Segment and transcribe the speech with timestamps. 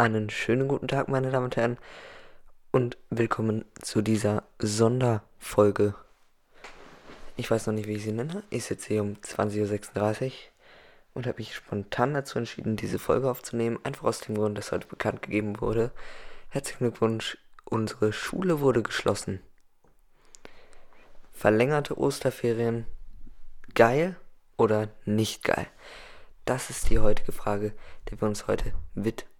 [0.00, 1.76] Einen schönen guten Tag, meine Damen und Herren,
[2.70, 5.94] und willkommen zu dieser Sonderfolge.
[7.36, 8.42] Ich weiß noch nicht, wie ich sie nenne.
[8.48, 10.32] Ich sitze hier um 20.36 Uhr
[11.12, 13.78] und habe mich spontan dazu entschieden, diese Folge aufzunehmen.
[13.82, 15.90] Einfach aus dem Grund, dass heute bekannt gegeben wurde.
[16.48, 17.36] Herzlichen Glückwunsch,
[17.66, 19.42] unsere Schule wurde geschlossen.
[21.30, 22.86] Verlängerte Osterferien,
[23.74, 24.16] geil
[24.56, 25.66] oder nicht geil?
[26.46, 27.74] Das ist die heutige Frage,
[28.08, 29.39] die wir uns heute widmen.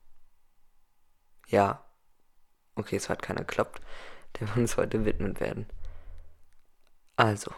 [1.50, 1.84] Ja.
[2.76, 3.82] Okay, es hat keiner geklappt,
[4.38, 5.66] der wir uns heute widmen werden.
[7.16, 7.52] Also.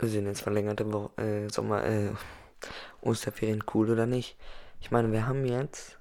[0.00, 2.12] Sind jetzt verlängerte Wo äh, Sommer, äh,
[3.00, 4.36] Osterferien cool oder nicht?
[4.80, 5.98] Ich meine, wir haben jetzt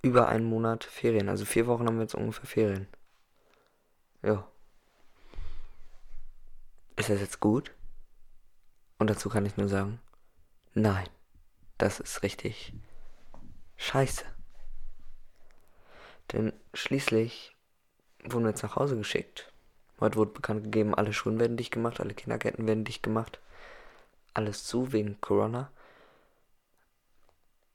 [0.00, 1.28] über einen Monat Ferien.
[1.28, 2.86] Also vier Wochen haben wir jetzt ungefähr Ferien.
[4.22, 4.48] Ja.
[6.96, 7.74] Ist das jetzt gut?
[8.98, 10.00] Und dazu kann ich nur sagen,
[10.74, 11.08] nein.
[11.80, 12.74] Das ist richtig
[13.78, 14.26] scheiße.
[16.30, 17.56] Denn schließlich
[18.22, 19.50] wurden wir jetzt nach Hause geschickt.
[19.98, 23.40] Heute wurde bekannt gegeben, alle Schulen werden dicht gemacht, alle Kindergärten werden dicht gemacht.
[24.34, 25.70] Alles zu wegen Corona.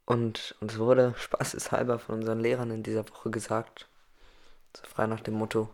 [0.06, 3.88] Und uns wurde spaßeshalber von unseren Lehrern in dieser Woche gesagt,
[4.78, 5.74] so frei nach dem Motto,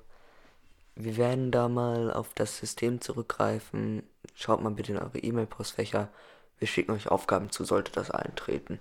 [0.95, 4.03] wir werden da mal auf das System zurückgreifen.
[4.35, 6.07] Schaut mal bitte in eure E-Mail-Postfächer
[6.61, 8.79] wir schicken euch Aufgaben zu, sollte das eintreten.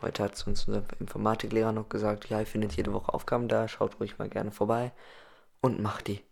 [0.00, 4.00] Heute hat uns unser Informatiklehrer noch gesagt, ja, ihr findet jede Woche Aufgaben da, schaut
[4.00, 4.90] ruhig mal gerne vorbei
[5.60, 6.24] und macht die.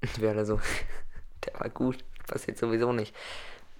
[0.16, 0.58] Wäre so,
[1.44, 3.14] der war gut, passiert sowieso nicht.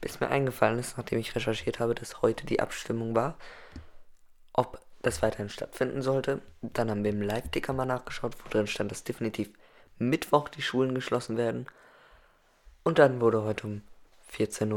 [0.02, 3.38] Bis mir eingefallen ist, nachdem ich recherchiert habe, dass heute die Abstimmung war,
[4.52, 6.42] ob das weiterhin stattfinden sollte.
[6.60, 9.48] Dann haben wir im Live-Ticker mal nachgeschaut, wo drin stand, dass definitiv
[9.96, 11.66] Mittwoch die Schulen geschlossen werden.
[12.84, 13.82] Und dann wurde heute um
[14.32, 14.72] 14.30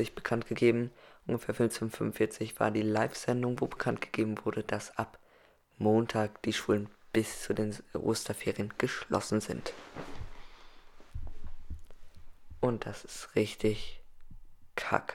[0.00, 0.90] Uhr bekannt gegeben.
[1.26, 5.18] Ungefähr 15.45 Uhr war die Live-Sendung, wo bekannt gegeben wurde, dass ab
[5.76, 9.72] Montag die Schulen bis zu den Osterferien geschlossen sind.
[12.60, 14.02] Und das ist richtig
[14.74, 15.14] kacke.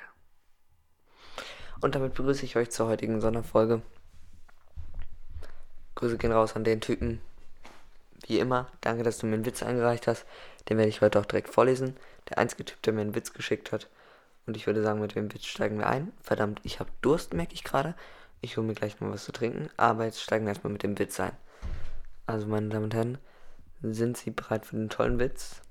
[1.82, 3.82] Und damit begrüße ich euch zur heutigen Sonderfolge.
[5.96, 7.22] Grüße gehen raus an den Typen.
[8.28, 10.26] Wie immer, danke, dass du mir einen Witz eingereicht hast.
[10.70, 11.98] Den werde ich heute auch direkt vorlesen
[12.30, 13.90] der einzige Typ, der mir einen Witz geschickt hat.
[14.46, 16.12] Und ich würde sagen, mit dem Witz steigen wir ein.
[16.22, 17.96] Verdammt, ich habe Durst, merke ich gerade.
[18.42, 19.70] Ich hole mir gleich noch was zu trinken.
[19.78, 21.36] Aber jetzt steigen wir erstmal mit dem Witz ein.
[22.26, 23.18] Also, meine Damen und Herren,
[23.82, 25.62] sind Sie bereit für den tollen Witz?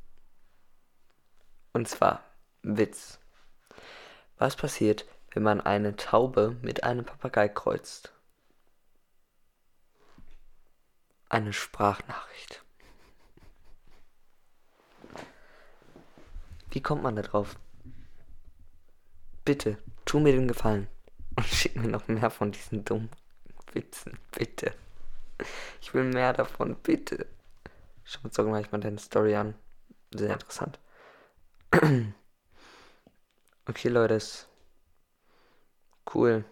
[1.73, 2.23] Und zwar,
[2.63, 3.19] Witz.
[4.37, 8.13] Was passiert, wenn man eine Taube mit einem Papagei kreuzt?
[11.33, 12.63] Eine Sprachnachricht.
[16.71, 17.57] Wie kommt man da drauf?
[19.43, 20.89] Bitte, tu mir den Gefallen
[21.37, 23.09] und schick mir noch mehr von diesen dummen
[23.73, 24.75] Witzen, bitte.
[25.81, 27.27] Ich will mehr davon, bitte.
[28.05, 29.55] Schau uns doch gleich mal deine Story an.
[30.15, 30.79] Sehr interessant.
[33.65, 34.19] Okay, Leute.
[36.05, 36.45] Cool.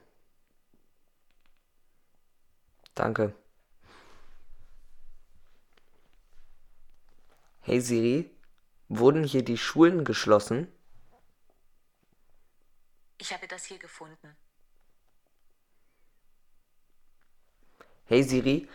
[2.94, 3.34] Danke.
[7.70, 8.28] Hey Siri,
[8.88, 10.66] Wurden hier die Schulen geschlossen?
[13.18, 14.36] Ich habe das hier gefunden.
[18.06, 18.68] Hey Siri,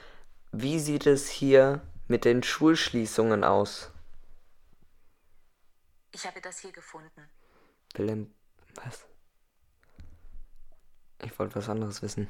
[0.54, 3.92] wie sieht es hier mit den Schulschließungen aus?
[6.14, 7.30] Ich habe das hier gefunden.
[7.96, 8.34] Willem,
[8.76, 9.06] was?
[11.22, 12.30] Ich wollte was anderes wissen.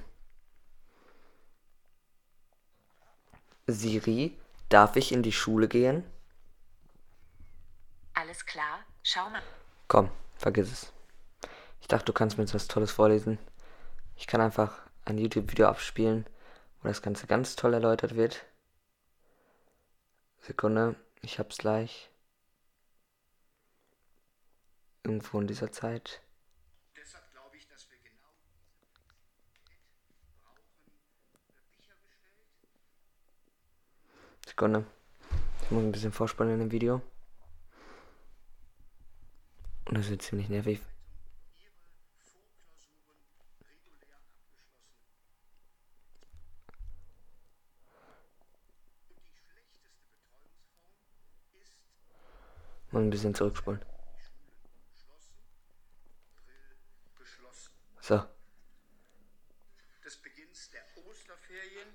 [3.68, 4.36] Siri,
[4.70, 6.04] darf ich in die Schule gehen?
[8.16, 9.44] Alles klar, schau mal.
[9.90, 10.94] Komm, vergiss es.
[11.82, 13.38] Ich dachte, du kannst mir jetzt was Tolles vorlesen.
[14.16, 16.26] Ich kann einfach ein YouTube-Video abspielen,
[16.82, 18.46] wo das Ganze ganz toll erläutert wird.
[20.40, 22.10] Sekunde, ich hab's gleich.
[25.04, 26.22] Irgendwo in dieser Zeit.
[26.96, 28.30] Deshalb glaube ich, dass wir genau
[34.48, 34.86] Sekunde.
[35.64, 37.02] Ich muss ein bisschen vorspannen in dem Video.
[39.86, 40.82] Und das wird ziemlich nervig.
[52.92, 53.84] Mal ein bisschen zurückspulen.
[58.02, 58.24] So.
[60.04, 61.90] Des Beginns der Osterferien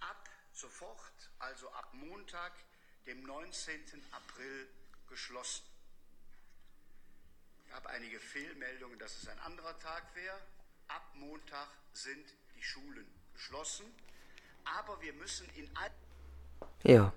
[0.00, 2.52] ab sofort, also ab Montag,
[3.06, 3.80] dem 19.
[4.10, 4.68] April,
[5.08, 5.77] geschlossen.
[7.70, 10.36] Gab einige Fehlmeldungen, dass es ein anderer Tag wäre.
[10.88, 12.24] Ab Montag sind
[12.56, 13.86] die Schulen geschlossen.
[14.64, 15.90] Aber wir müssen in all
[16.82, 17.12] Ja.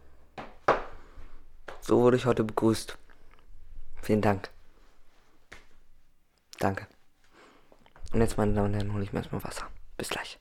[1.82, 2.98] So wurde ich heute begrüßt.
[4.02, 4.50] Vielen Dank.
[6.60, 6.88] Danke.
[8.14, 9.70] Und jetzt, meine Damen und Herren, hole ich mir erstmal Wasser.
[9.98, 10.38] Bis gleich.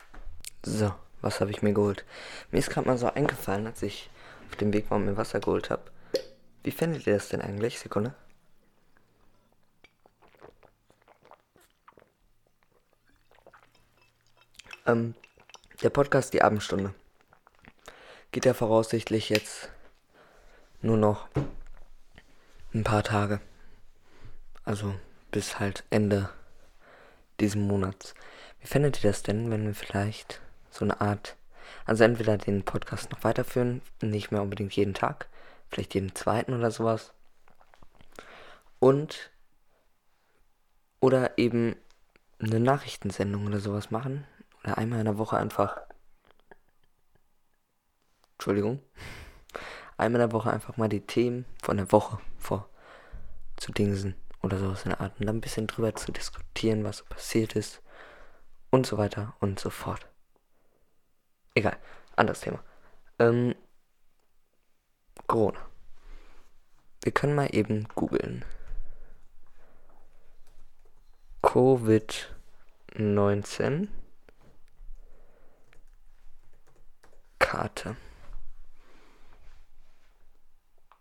[0.64, 2.04] So, was habe ich mir geholt?
[2.50, 4.10] Mir ist gerade mal so eingefallen, als ich
[4.48, 5.90] auf dem Weg war und mir Wasser geholt habe.
[6.62, 7.78] Wie findet ihr das denn eigentlich?
[7.78, 8.14] Sekunde.
[14.87, 15.15] Ähm,
[15.82, 16.94] der Podcast Die Abendstunde
[18.32, 19.71] geht ja voraussichtlich jetzt
[20.81, 21.29] nur noch
[22.73, 23.41] ein paar Tage.
[24.65, 24.94] Also
[25.31, 26.31] bis halt Ende
[27.41, 28.15] diesen Monats.
[28.61, 30.41] Wie fändet ihr das denn, wenn wir vielleicht
[30.71, 31.37] so eine Art,
[31.85, 35.29] also entweder den Podcast noch weiterführen, nicht mehr unbedingt jeden Tag,
[35.69, 37.12] vielleicht jeden zweiten oder sowas.
[38.79, 39.31] Und
[41.00, 41.77] oder eben
[42.38, 44.27] eine Nachrichtensendung oder sowas machen.
[44.64, 45.80] Oder einmal in der Woche einfach.
[48.32, 48.80] Entschuldigung.
[49.96, 52.68] Einmal in der Woche einfach mal die Themen von der Woche vor
[53.56, 55.18] zu dingsen oder sowas in der Art.
[55.20, 57.82] Und dann ein bisschen drüber zu diskutieren, was so passiert ist.
[58.70, 60.06] Und so weiter und so fort.
[61.54, 61.76] Egal,
[62.16, 62.62] anderes Thema.
[63.18, 63.54] Ähm,
[65.26, 65.58] Corona.
[67.02, 68.44] Wir können mal eben googeln.
[71.42, 73.88] Covid-19
[77.50, 77.97] Karte.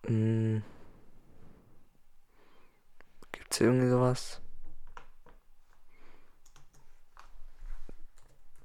[0.07, 0.63] Hm.
[3.31, 4.41] Gibt's irgendwie sowas?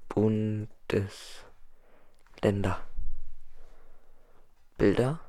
[0.09, 1.45] Bundesländer.
[4.79, 5.19] Bilder.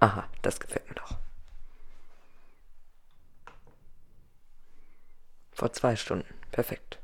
[0.00, 1.18] Aha, das gefällt mir doch.
[5.52, 6.32] Vor zwei Stunden.
[6.50, 6.98] Perfekt.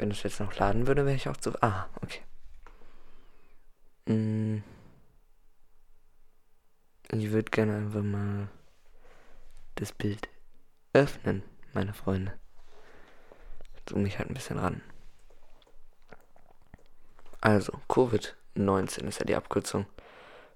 [0.00, 1.52] Wenn es jetzt noch laden würde, wäre ich auch zu.
[1.62, 2.22] Ah, okay.
[4.06, 4.62] Mm.
[7.12, 8.48] Ich würde gerne einfach mal
[9.74, 10.30] das Bild
[10.94, 11.42] öffnen,
[11.74, 12.32] meine Freunde.
[13.86, 14.80] Zoom mich halt ein bisschen ran.
[17.42, 19.84] Also, Covid-19 ist ja die Abkürzung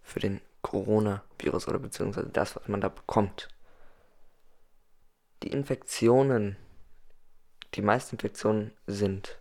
[0.03, 3.51] für den Coronavirus oder beziehungsweise das, was man da bekommt.
[5.43, 6.57] Die Infektionen,
[7.75, 9.39] die meisten Infektionen sind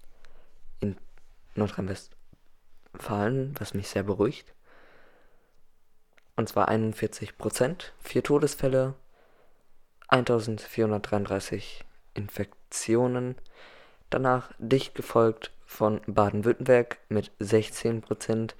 [0.80, 0.98] in
[1.56, 4.54] Nordrhein-Westfalen, was mich sehr beruhigt.
[6.36, 8.96] Und zwar 41 Prozent, vier Todesfälle,
[10.08, 13.36] 1433 Infektionen.
[14.10, 18.56] Danach dicht gefolgt von Baden-Württemberg mit 16 Prozent,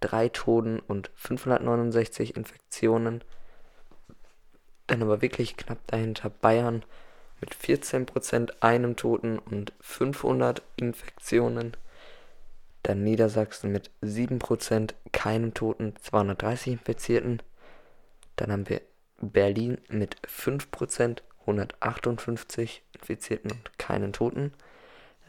[0.00, 3.24] drei Toten und 569 Infektionen.
[4.86, 6.84] Dann aber wirklich knapp dahinter Bayern
[7.40, 11.76] mit 14%, einem Toten und 500 Infektionen.
[12.82, 17.42] Dann Niedersachsen mit 7%, keinem Toten, 230 Infizierten.
[18.36, 18.80] Dann haben wir
[19.20, 24.52] Berlin mit 5%, 158 Infizierten und keinen Toten.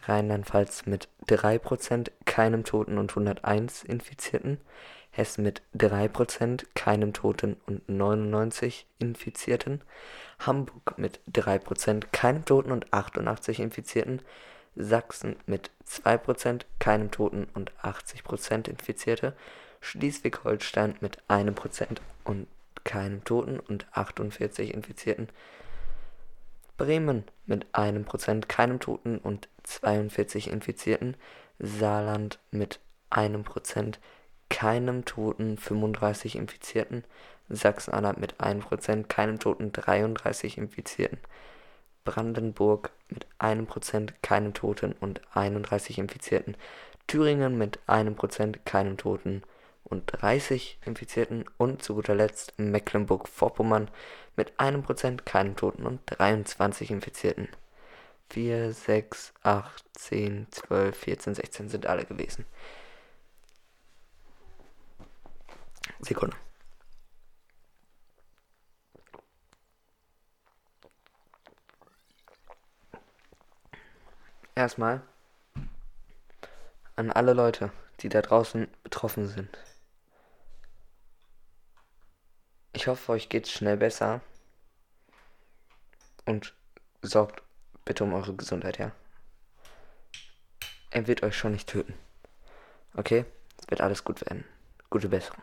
[0.03, 4.59] Rheinland-Pfalz mit 3%, keinem Toten und 101 Infizierten.
[5.17, 9.81] Hessen mit 3%, keinem Toten und 99 Infizierten.
[10.37, 14.21] Hamburg mit 3%, keinem Toten und 88 Infizierten.
[14.75, 19.33] Sachsen mit 2%, keinem Toten und 80% Infizierte.
[19.81, 22.45] Schleswig-Holstein mit 1% und
[22.83, 25.29] keinem Toten und 48 Infizierten.
[26.77, 31.17] Bremen mit 1%, keinem Toten und 42 Infizierten.
[31.57, 33.95] Saarland mit 1%,
[34.49, 37.03] keinem Toten, 35 Infizierten.
[37.49, 41.19] Sachsen-Anhalt mit 1%, keinem Toten, 33 Infizierten.
[42.03, 46.57] Brandenburg mit 1%, keinem Toten und 31 Infizierten.
[47.07, 49.43] Thüringen mit 1%, keinem Toten
[49.83, 51.45] und 30 Infizierten.
[51.57, 53.89] Und zu guter Letzt Mecklenburg-Vorpommern
[54.35, 57.47] mit 1%, keinem Toten und 23 Infizierten.
[58.29, 62.45] 4, 6, 8, 10, 12, 14, 16 sind alle gewesen.
[65.99, 66.35] Sekunde.
[74.55, 75.01] Erstmal
[76.95, 79.55] an alle Leute, die da draußen betroffen sind.
[82.73, 84.21] Ich hoffe, euch geht's schnell besser.
[86.25, 86.55] Und
[87.01, 87.43] sorgt
[87.85, 88.91] bitte um eure Gesundheit, ja?
[90.89, 91.93] Er wird euch schon nicht töten.
[92.95, 93.25] Okay?
[93.61, 94.43] Es wird alles gut werden.
[94.89, 95.41] Gute Besserung.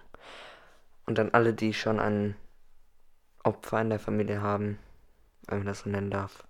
[1.06, 2.36] Und an alle, die schon ein
[3.42, 4.78] Opfer in der Familie haben,
[5.46, 6.46] wenn man das so nennen darf.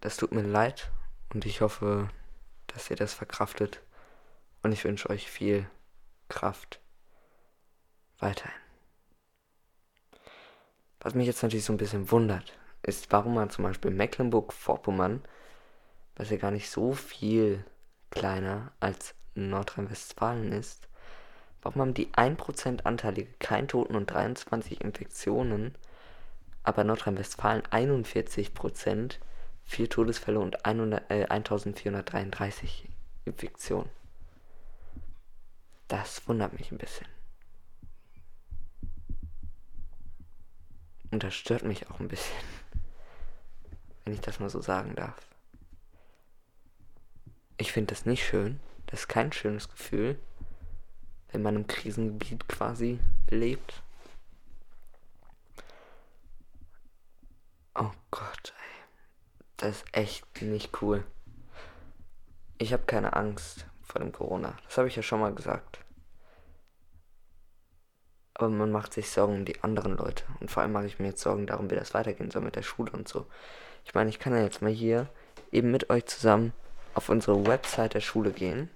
[0.00, 0.90] Das tut mir leid
[1.32, 2.08] und ich hoffe,
[2.68, 3.80] dass ihr das verkraftet.
[4.62, 5.68] Und ich wünsche euch viel
[6.28, 6.80] Kraft
[8.18, 8.54] weiterhin.
[11.00, 15.22] Was mich jetzt natürlich so ein bisschen wundert, ist, warum man zum Beispiel Mecklenburg-Vorpommern,
[16.16, 17.64] was ja gar nicht so viel
[18.10, 20.88] kleiner als Nordrhein-Westfalen ist,
[21.64, 25.74] warum haben die 1% anteilige kein Toten und 23 Infektionen,
[26.62, 29.16] aber Nordrhein-Westfalen 41%,
[29.64, 32.88] 4 Todesfälle und 100, äh, 1433
[33.24, 33.88] Infektionen.
[35.88, 37.06] Das wundert mich ein bisschen.
[41.10, 42.36] Und das stört mich auch ein bisschen.
[44.04, 45.16] Wenn ich das mal so sagen darf.
[47.56, 48.60] Ich finde das nicht schön.
[48.86, 50.18] Das ist kein schönes Gefühl,
[51.42, 52.98] man im Krisengebiet quasi
[53.28, 53.82] lebt.
[57.74, 58.84] Oh Gott, ey.
[59.56, 61.04] Das ist echt nicht cool.
[62.58, 64.56] Ich habe keine Angst vor dem Corona.
[64.64, 65.80] Das habe ich ja schon mal gesagt.
[68.34, 70.24] Aber man macht sich Sorgen um die anderen Leute.
[70.40, 72.62] Und vor allem mache ich mir jetzt Sorgen darum, wie das weitergehen soll mit der
[72.62, 73.26] Schule und so.
[73.84, 75.08] Ich meine, ich kann ja jetzt mal hier
[75.52, 76.52] eben mit euch zusammen
[76.94, 78.70] auf unsere Website der Schule gehen.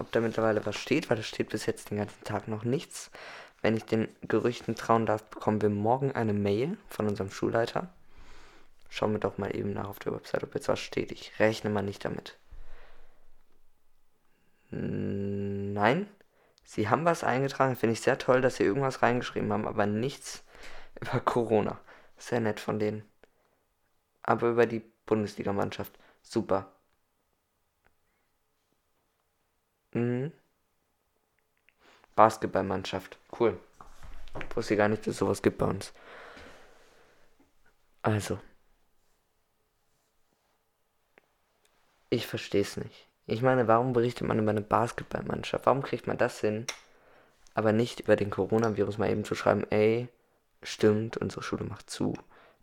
[0.00, 3.10] Ob da mittlerweile was steht, weil da steht bis jetzt den ganzen Tag noch nichts.
[3.60, 7.92] Wenn ich den Gerüchten trauen darf, bekommen wir morgen eine Mail von unserem Schulleiter.
[8.88, 11.12] Schauen wir doch mal eben nach auf der Website, ob jetzt was steht.
[11.12, 12.38] Ich rechne mal nicht damit.
[14.70, 16.08] Nein,
[16.64, 17.76] sie haben was eingetragen.
[17.76, 20.44] Finde ich sehr toll, dass sie irgendwas reingeschrieben haben, aber nichts
[20.98, 21.78] über Corona.
[22.16, 23.02] Sehr nett von denen.
[24.22, 25.92] Aber über die Bundesligamannschaft.
[26.22, 26.72] Super.
[29.92, 30.32] Mhm.
[32.14, 33.18] Basketballmannschaft.
[33.38, 33.58] Cool.
[34.48, 35.92] Ich wusste gar nicht, dass es sowas gibt bei uns.
[38.02, 38.38] Also.
[42.10, 43.06] Ich verstehe es nicht.
[43.26, 45.66] Ich meine, warum berichtet man über eine Basketballmannschaft?
[45.66, 46.66] Warum kriegt man das hin,
[47.54, 50.08] aber nicht über den Coronavirus mal eben zu schreiben, ey,
[50.62, 52.14] stimmt, unsere Schule macht zu.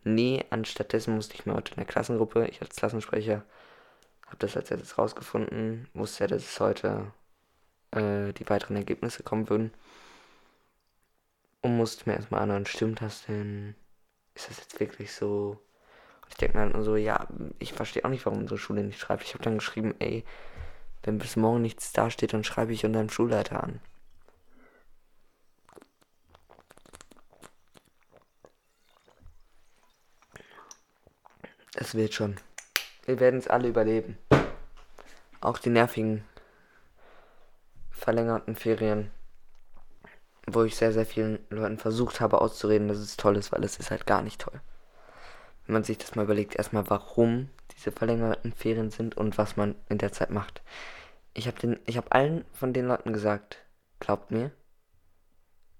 [0.04, 3.42] Nee, anstattdessen musste ich mir heute in der Klassengruppe, ich als Klassensprecher,
[4.28, 7.12] habe das als erstes rausgefunden, wusste ja, dass es heute
[7.92, 9.72] äh, die weiteren Ergebnisse kommen würden.
[11.62, 13.74] Und musste mir erstmal anhören, stimmt das denn?
[14.34, 15.60] Ist das jetzt wirklich so?
[16.22, 17.26] Und ich denke mir dann so, ja,
[17.58, 19.24] ich verstehe auch nicht, warum unsere Schule nicht schreibt.
[19.24, 20.24] Ich habe dann geschrieben, ey,
[21.02, 23.80] wenn bis morgen nichts dasteht, dann schreibe ich unseren Schulleiter an.
[31.74, 32.36] Es wird schon.
[33.08, 34.18] Wir werden es alle überleben.
[35.40, 36.24] Auch die nervigen
[37.90, 39.10] verlängerten Ferien,
[40.46, 43.78] wo ich sehr, sehr vielen Leuten versucht habe auszureden, dass es toll ist, weil es
[43.78, 44.60] ist halt gar nicht toll.
[45.64, 49.74] Wenn man sich das mal überlegt, erstmal warum diese verlängerten Ferien sind und was man
[49.88, 50.60] in der Zeit macht.
[51.32, 53.56] Ich habe habe allen von den Leuten gesagt,
[54.00, 54.50] glaubt mir,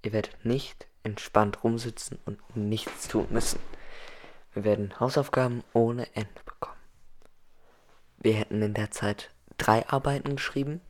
[0.03, 3.61] ihr werdet nicht entspannt rumsitzen und nichts tun müssen.
[4.55, 6.78] Wir werden Hausaufgaben ohne Ende bekommen.
[8.21, 10.81] Wir hätten in der Zeit drei Arbeiten geschrieben.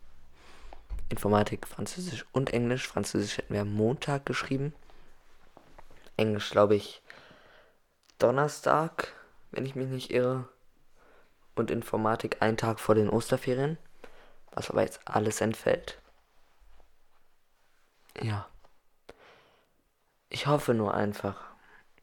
[1.11, 2.87] Informatik, Französisch und Englisch.
[2.87, 4.75] Französisch hätten wir am Montag geschrieben.
[6.17, 7.03] Englisch, glaube ich,
[8.19, 9.13] Donnerstag,
[9.51, 10.49] wenn ich mich nicht irre.
[11.55, 13.79] Und Informatik einen Tag vor den Osterferien.
[14.53, 15.99] Was aber jetzt alles entfällt.
[18.21, 18.49] Ja.
[20.31, 21.41] Ich hoffe nur einfach.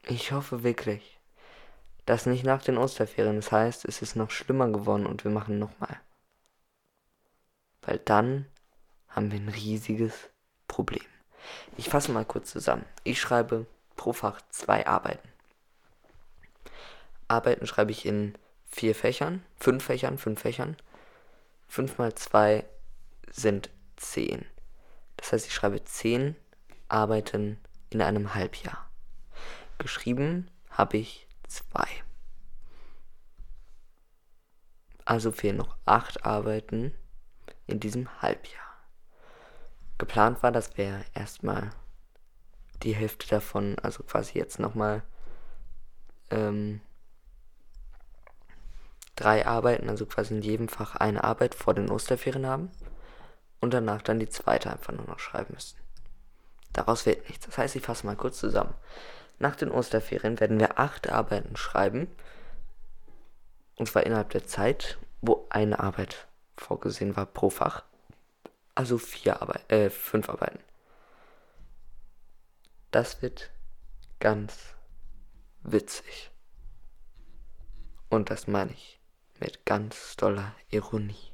[0.02, 1.15] Ich hoffe wirklich
[2.06, 3.36] das nicht nach den Osterferien.
[3.36, 6.00] Das heißt, es ist noch schlimmer geworden und wir machen nochmal.
[7.82, 8.46] Weil dann
[9.08, 10.30] haben wir ein riesiges
[10.68, 11.04] Problem.
[11.76, 12.84] Ich fasse mal kurz zusammen.
[13.04, 15.28] Ich schreibe pro Fach zwei Arbeiten.
[17.28, 18.36] Arbeiten schreibe ich in
[18.68, 20.76] vier Fächern, fünf Fächern, fünf Fächern.
[21.68, 22.64] Fünf mal zwei
[23.30, 24.44] sind zehn.
[25.16, 26.36] Das heißt, ich schreibe zehn
[26.88, 27.58] Arbeiten
[27.90, 28.88] in einem Halbjahr.
[29.78, 31.86] Geschrieben habe ich 2.
[35.04, 36.92] Also fehlen noch 8 Arbeiten
[37.66, 38.64] in diesem Halbjahr.
[39.98, 41.70] Geplant war, dass wir erstmal
[42.82, 45.02] die Hälfte davon, also quasi jetzt nochmal
[46.30, 46.80] ähm,
[49.14, 52.70] drei Arbeiten, also quasi in jedem Fach eine Arbeit vor den Osterferien haben
[53.60, 55.78] und danach dann die zweite einfach nur noch schreiben müssen.
[56.72, 57.46] Daraus wird nichts.
[57.46, 58.74] Das heißt, ich fasse mal kurz zusammen.
[59.38, 62.08] Nach den Osterferien werden wir acht Arbeiten schreiben.
[63.76, 66.26] Und zwar innerhalb der Zeit, wo eine Arbeit
[66.56, 67.84] vorgesehen war pro Fach.
[68.74, 70.60] Also vier Arbeit, äh, fünf Arbeiten.
[72.90, 73.50] Das wird
[74.20, 74.74] ganz
[75.62, 76.30] witzig.
[78.08, 79.00] Und das meine ich
[79.40, 81.32] mit ganz doller Ironie.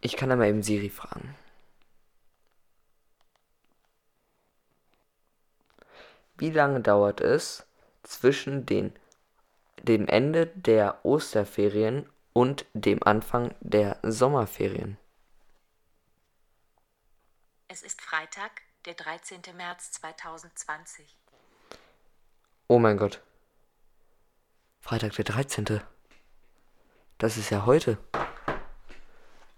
[0.00, 1.34] Ich kann aber eben Siri fragen.
[6.40, 7.66] Wie lange dauert es
[8.02, 8.94] zwischen den,
[9.82, 14.96] dem Ende der Osterferien und dem Anfang der Sommerferien?
[17.68, 19.42] Es ist Freitag, der 13.
[19.54, 21.14] März 2020.
[22.68, 23.20] Oh mein Gott.
[24.80, 25.82] Freitag der 13.
[27.18, 27.98] Das ist ja heute.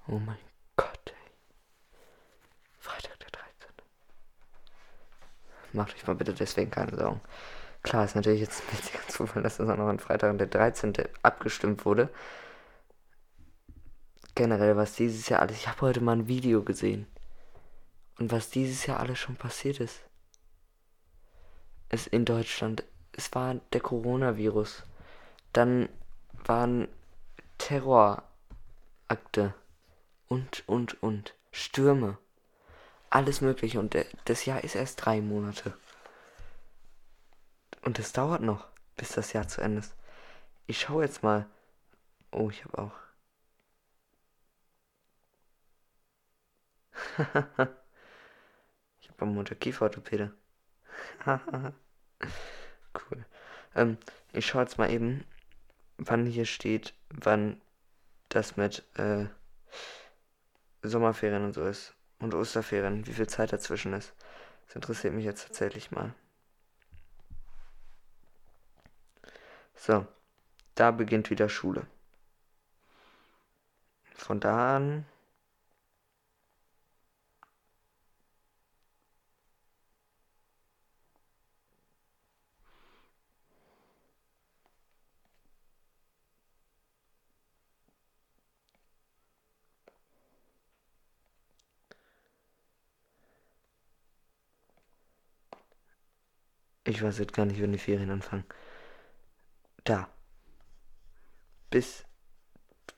[0.08, 0.38] Oh mein
[0.74, 1.30] Gott, ey.
[2.80, 3.52] Freitag der 13.
[5.72, 7.20] Macht euch mal bitte deswegen keine Sorgen.
[7.82, 10.92] Klar, ist natürlich jetzt ein witziger Zufall, dass das auch noch an Freitag der 13.
[11.22, 12.08] abgestimmt wurde.
[14.34, 15.56] Generell, was dieses Jahr alles.
[15.56, 17.06] Ich habe heute mal ein Video gesehen.
[18.18, 20.00] Und was dieses Jahr alles schon passiert ist.
[21.90, 22.84] Ist in Deutschland.
[23.12, 24.84] Es war der Coronavirus.
[25.52, 25.88] Dann
[26.44, 26.88] waren
[27.58, 28.24] Terrorakte.
[30.28, 31.34] Und, und, und.
[31.50, 32.16] Stürme.
[33.12, 33.78] Alles Mögliche.
[33.78, 35.76] Und das Jahr ist erst drei Monate.
[37.82, 38.66] Und es dauert noch,
[38.96, 39.94] bis das Jahr zu Ende ist.
[40.66, 41.46] Ich schaue jetzt mal.
[42.30, 42.94] Oh, ich habe auch.
[49.00, 50.32] ich habe am Montag Kieferorthopäde.
[51.26, 51.74] cool.
[53.74, 53.98] Ähm,
[54.32, 55.26] ich schaue jetzt mal eben,
[55.98, 57.60] wann hier steht, wann
[58.30, 59.26] das mit äh,
[60.82, 61.94] Sommerferien und so ist.
[62.22, 64.14] Und Osterferien, wie viel Zeit dazwischen ist.
[64.66, 66.14] Das interessiert mich jetzt tatsächlich mal.
[69.74, 70.06] So,
[70.76, 71.84] da beginnt wieder Schule.
[74.14, 75.04] Von da an
[96.84, 98.44] Ich weiß jetzt gar nicht, wann die Ferien anfangen.
[99.84, 100.08] Da.
[101.70, 102.04] Bis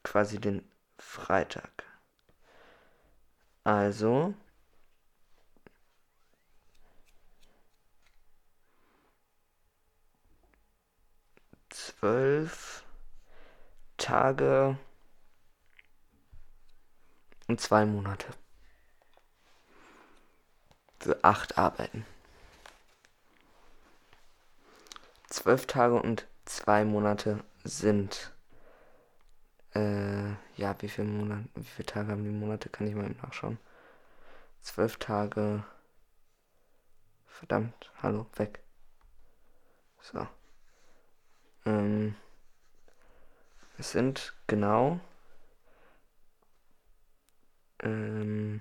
[0.03, 0.69] quasi den
[0.99, 1.85] Freitag.
[3.65, 4.35] Also.
[11.71, 12.85] Zwölf
[13.97, 14.79] Tage
[17.49, 18.27] und zwei Monate.
[21.01, 22.07] Für acht Arbeiten.
[25.35, 28.33] Zwölf Tage und zwei Monate sind.
[29.75, 33.59] Äh, ja, wie viele Monate, wie viele Tage haben die Monate, kann ich mal nachschauen.
[34.63, 35.65] Zwölf Tage.
[37.27, 38.61] Verdammt, hallo, weg.
[40.01, 40.27] So.
[41.67, 42.15] Ähm,
[43.77, 45.01] es sind genau.
[47.83, 48.61] Ähm,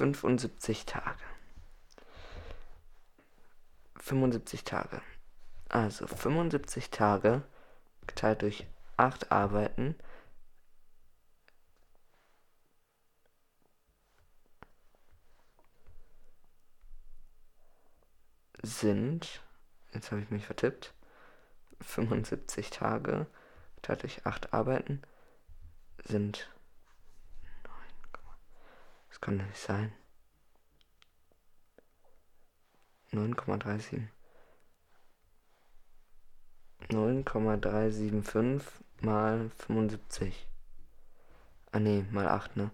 [0.00, 1.22] 75 Tage.
[3.96, 5.02] 75 Tage.
[5.68, 7.42] Also 75 Tage
[8.06, 9.94] geteilt durch 8 Arbeiten
[18.62, 19.42] sind,
[19.92, 20.94] jetzt habe ich mich vertippt,
[21.82, 23.26] 75 Tage
[23.76, 25.02] geteilt durch 8 Arbeiten
[26.04, 26.50] sind
[29.10, 29.92] das kann nicht sein.
[33.12, 34.08] 9,37.
[36.90, 38.62] 9,375
[39.00, 40.46] mal 75.
[41.72, 42.70] Ah ne, mal 8, ne?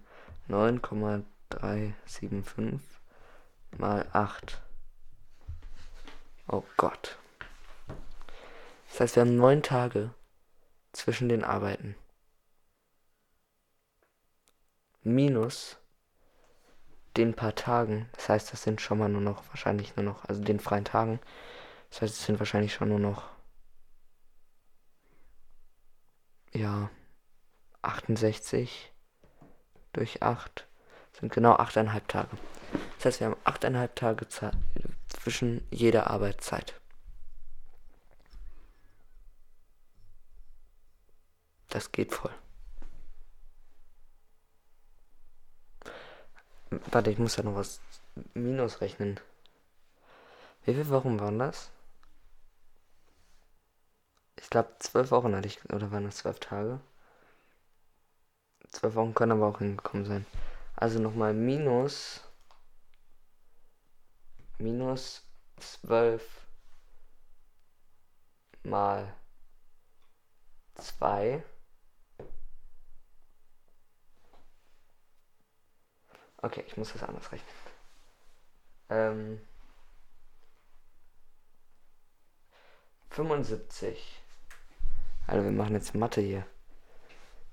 [0.49, 2.81] 9,375
[3.79, 4.61] mal 8.
[6.49, 7.19] Oh Gott.
[8.89, 10.11] Das heißt, wir haben neun Tage
[10.93, 11.97] zwischen den Arbeiten.
[15.03, 15.77] Minus
[17.17, 20.43] den paar Tagen, das heißt, das sind schon mal nur noch, wahrscheinlich nur noch, also
[20.43, 21.21] den freien Tagen,
[21.91, 23.29] das heißt, es sind wahrscheinlich schon nur noch,
[26.53, 26.91] ja,
[27.83, 28.93] 68
[29.93, 30.67] durch 8
[31.19, 32.37] sind genau 8,5 Tage.
[32.97, 34.57] Das heißt, wir haben 8,5 Tage Zeit
[35.09, 36.79] zwischen jeder Arbeitszeit.
[41.69, 42.33] Das geht voll.
[46.71, 47.81] Warte, ich muss ja noch was
[48.35, 49.21] minus rechnen.
[50.65, 51.71] Wie viele Wochen waren das?
[54.37, 56.81] Ich glaube, zwölf Wochen hatte ich, oder waren das zwölf Tage?
[58.71, 60.27] Zwölf Wochen können aber auch hingekommen sein.
[60.77, 62.21] Also nochmal minus,
[64.59, 65.23] minus
[65.59, 66.47] zwölf
[68.63, 69.15] mal
[70.75, 71.43] zwei.
[76.39, 77.49] Okay, ich muss das anders rechnen.
[78.89, 79.41] Ähm,
[83.11, 84.23] 75.
[85.27, 86.47] Also wir machen jetzt Mathe hier.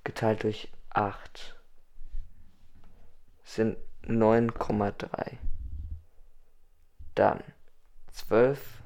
[0.04, 1.58] Geteilt durch 8
[3.44, 5.38] sind 9,3.
[7.16, 7.44] Dann
[8.12, 8.84] 12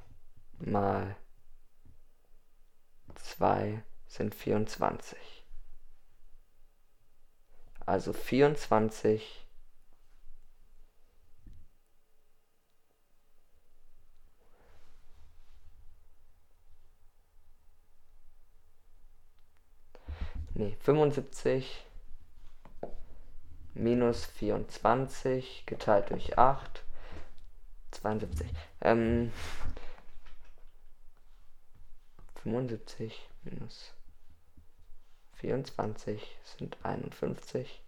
[0.60, 1.16] mal
[3.16, 5.18] 2 sind 24.
[7.86, 9.47] Also 24
[20.58, 21.86] nee, 75
[23.74, 26.84] minus 24 geteilt durch 8,
[27.92, 28.48] 72.
[28.82, 29.32] Ähm,
[32.44, 33.94] 75 minus
[35.36, 37.82] 24 sind 51.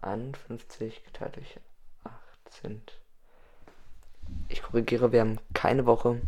[0.00, 1.58] 51 geteilt durch
[2.04, 2.14] 8
[2.62, 2.98] sind.
[4.48, 6.20] Ich korrigiere, wir haben keine Woche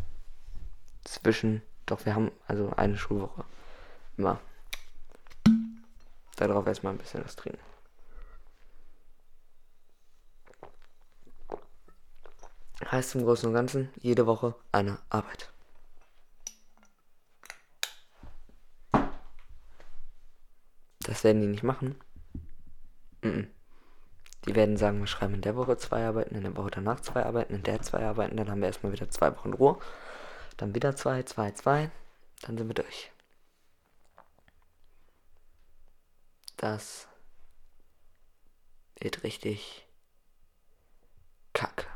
[1.04, 1.62] zwischen.
[1.86, 3.44] Doch, wir haben also eine Schulwoche.
[4.16, 4.40] Immer.
[6.36, 7.58] Darauf erstmal ein bisschen was trinken.
[12.90, 15.50] Heißt im Großen und Ganzen jede Woche eine Arbeit.
[21.00, 21.96] Das werden die nicht machen.
[23.22, 27.24] Die werden sagen, wir schreiben in der Woche zwei Arbeiten, in der Woche danach zwei
[27.24, 29.78] Arbeiten, in der zwei Arbeiten, dann haben wir erstmal wieder zwei Wochen Ruhe.
[30.56, 31.90] Dann wieder zwei, zwei, zwei.
[32.42, 33.10] Dann sind wir durch.
[36.66, 37.06] Das
[38.98, 39.86] wird richtig
[41.52, 41.86] kacke.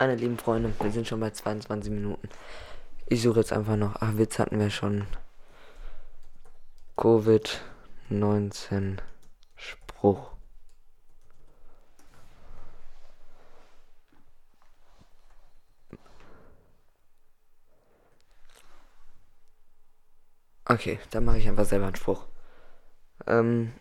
[0.00, 2.28] Meine lieben Freunde, wir sind schon bei 22 Minuten.
[3.06, 3.94] Ich suche jetzt einfach noch.
[4.00, 5.06] Ach, Witz hatten wir schon.
[6.96, 8.98] Covid-19
[9.54, 10.31] Spruch.
[20.72, 22.24] Okay, dann mache ich einfach selber einen Spruch.
[23.26, 23.74] Ähm,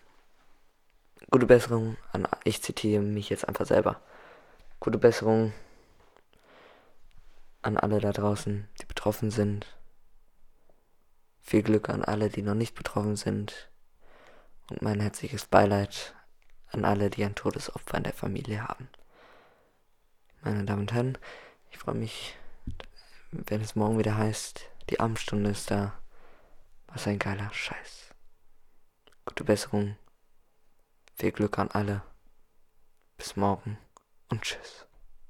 [1.30, 2.28] gute Besserung an.
[2.44, 4.02] Ich zitiere mich jetzt einfach selber.
[4.82, 5.54] Gute Besserung
[7.62, 9.68] an alle da draußen, die betroffen sind.
[11.40, 13.70] Viel Glück an alle, die noch nicht betroffen sind.
[14.70, 16.14] Und mein herzliches Beileid
[16.72, 18.90] an alle, die ein Todesopfer in der Familie haben.
[20.42, 21.18] Meine Damen und Herren,
[21.70, 22.36] ich freue mich,
[23.32, 25.94] wenn es morgen wieder heißt, die Abendstunde ist da.
[26.94, 28.14] Was ein geiler Scheiß.
[29.26, 29.96] Gute Besserung.
[31.16, 32.04] Viel Glück an alle.
[33.18, 33.78] Bis morgen
[34.30, 34.86] und tschüss.